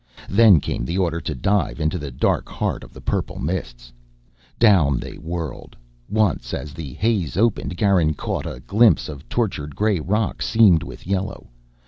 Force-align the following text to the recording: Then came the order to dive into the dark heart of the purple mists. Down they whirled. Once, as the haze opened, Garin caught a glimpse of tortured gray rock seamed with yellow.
Then 0.29 0.59
came 0.59 0.83
the 0.83 0.97
order 0.97 1.21
to 1.21 1.35
dive 1.35 1.79
into 1.79 1.99
the 1.99 2.09
dark 2.09 2.49
heart 2.49 2.83
of 2.83 2.91
the 2.91 3.01
purple 3.01 3.37
mists. 3.39 3.93
Down 4.57 4.97
they 4.99 5.19
whirled. 5.19 5.75
Once, 6.09 6.55
as 6.55 6.73
the 6.73 6.93
haze 6.93 7.37
opened, 7.37 7.77
Garin 7.77 8.15
caught 8.15 8.47
a 8.47 8.61
glimpse 8.65 9.07
of 9.09 9.29
tortured 9.29 9.75
gray 9.75 9.99
rock 9.99 10.41
seamed 10.41 10.81
with 10.81 11.05
yellow. 11.05 11.49